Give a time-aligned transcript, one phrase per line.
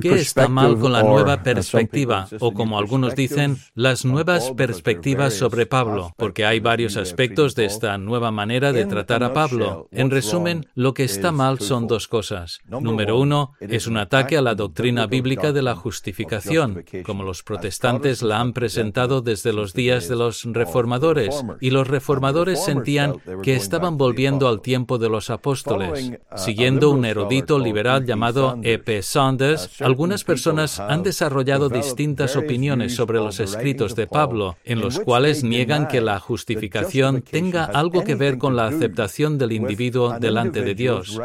[0.00, 2.28] ¿Qué está mal con la nueva perspectiva?
[2.38, 7.98] O como algunos dicen, las nuevas perspectivas sobre Pablo, porque hay varios aspectos de esta
[7.98, 9.88] nueva manera de tratar a Pablo.
[9.90, 12.60] En resumen, lo que está mal son dos cosas.
[12.68, 18.22] Número uno, es un ataque a la doctrina bíblica de la justificación, como los protestantes
[18.22, 23.98] la han presentado desde los días de los reformadores, y los reformadores sentían que estaban
[23.98, 29.07] volviendo al tiempo de los apóstoles, siguiendo un erudito liberal llamado E.P.
[29.08, 35.42] Saunders, algunas personas han desarrollado distintas opiniones sobre los escritos de Pablo, en los cuales
[35.42, 40.74] niegan que la justificación tenga algo que ver con la aceptación del individuo delante de
[40.74, 41.18] Dios.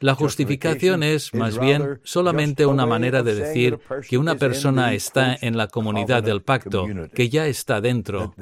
[0.00, 5.56] La justificación es, más bien, solamente una manera de decir que una persona está en
[5.56, 8.32] la comunidad del pacto, que ya está dentro.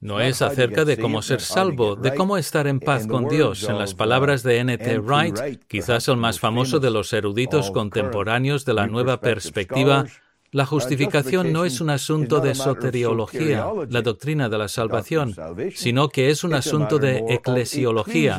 [0.00, 3.64] No es acerca de cómo ser salvo, de cómo estar en paz con Dios.
[3.64, 4.98] En las palabras de N.T.
[4.98, 10.04] Wright, quizás el más famoso de los eruditos contemporáneos de la nueva perspectiva,
[10.50, 15.34] la justificación no es un asunto de soteriología, la doctrina de la salvación,
[15.74, 18.38] sino que es un asunto de eclesiología.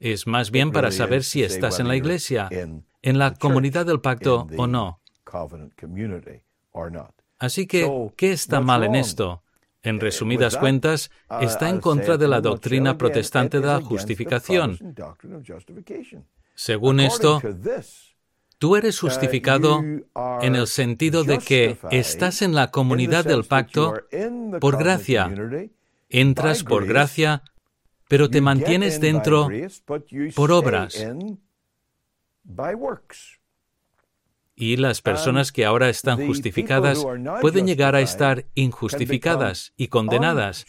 [0.00, 4.46] Es más bien para saber si estás en la iglesia, en la comunidad del pacto
[4.56, 5.00] o no.
[7.38, 9.42] Así que, ¿qué está mal en esto?
[9.84, 11.10] En resumidas cuentas,
[11.42, 14.78] está en contra de la doctrina protestante de la justificación.
[16.54, 17.42] Según esto,
[18.58, 19.80] tú eres justificado
[20.40, 23.94] en el sentido de que estás en la comunidad del pacto
[24.58, 25.32] por gracia.
[26.08, 27.42] Entras por gracia,
[28.08, 29.50] pero te mantienes dentro
[30.34, 31.06] por obras.
[34.56, 37.04] Y las personas que ahora están justificadas
[37.40, 40.64] pueden llegar a estar injustificadas y condenadas.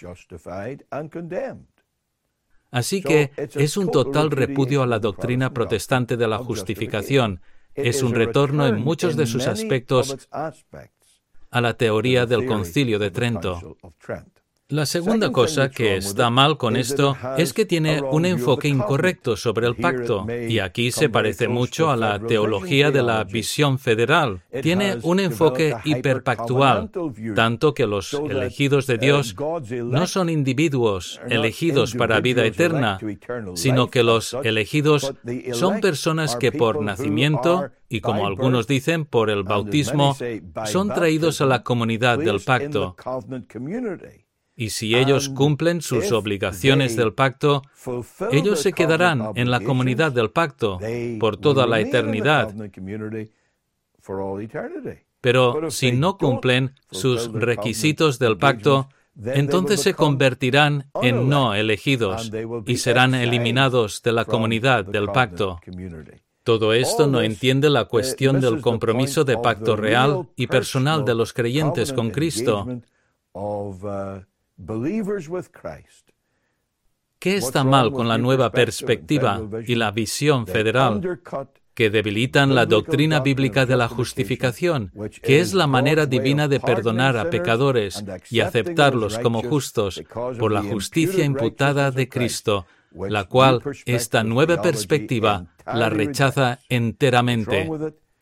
[2.72, 7.42] Así que es un total repudio a la doctrina protestante de la justificación.
[7.74, 13.78] Es un retorno en muchos de sus aspectos a la teoría del concilio de Trento.
[14.70, 19.68] La segunda cosa que está mal con esto es que tiene un enfoque incorrecto sobre
[19.68, 24.42] el pacto, y aquí se parece mucho a la teología de la visión federal.
[24.64, 26.90] Tiene un enfoque hiperpactual,
[27.36, 29.36] tanto que los elegidos de Dios
[29.84, 32.98] no son individuos elegidos para vida eterna,
[33.54, 35.14] sino que los elegidos
[35.54, 40.18] son personas que por nacimiento y como algunos dicen, por el bautismo,
[40.66, 42.96] son traídos a la comunidad del pacto.
[44.56, 47.62] Y si ellos cumplen sus obligaciones del pacto,
[48.32, 50.80] ellos se quedarán en la comunidad del pacto
[51.20, 52.54] por toda la eternidad.
[55.22, 62.32] Pero si no cumplen sus requisitos del pacto, entonces se convertirán en no elegidos
[62.66, 65.60] y serán eliminados de la comunidad del pacto.
[66.44, 71.34] Todo esto no entiende la cuestión del compromiso de pacto real y personal de los
[71.34, 72.68] creyentes con Cristo.
[77.20, 81.20] ¿Qué está mal con la nueva perspectiva y la visión federal
[81.74, 87.18] que debilitan la doctrina bíblica de la justificación, que es la manera divina de perdonar
[87.18, 90.02] a pecadores y aceptarlos como justos
[90.40, 97.70] por la justicia imputada de Cristo, la cual esta nueva perspectiva la rechaza enteramente?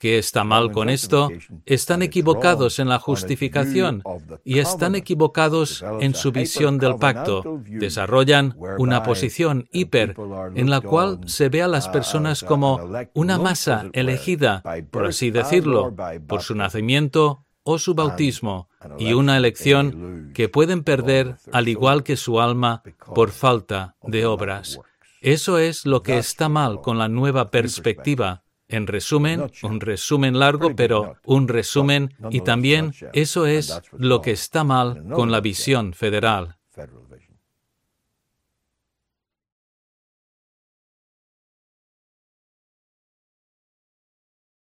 [0.03, 1.29] ¿Qué está mal con esto?
[1.65, 4.03] Están equivocados en la justificación
[4.43, 7.61] y están equivocados en su visión del pacto.
[7.65, 10.17] Desarrollan una posición hiper
[10.55, 12.81] en la cual se ve a las personas como
[13.13, 14.61] una masa elegida,
[14.91, 15.95] por así decirlo,
[16.27, 18.67] por su nacimiento o su bautismo,
[18.99, 22.83] y una elección que pueden perder al igual que su alma
[23.15, 24.81] por falta de obras.
[25.21, 28.42] Eso es lo que está mal con la nueva perspectiva
[28.73, 34.63] en resumen, un resumen largo, pero un resumen y también eso es lo que está
[34.63, 36.57] mal con la visión federal.